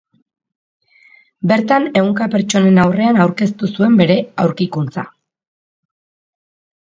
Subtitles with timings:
[1.51, 5.05] Bertan ehunka pertsonen aurrean aurkeztu zuen bere aurkikuntza.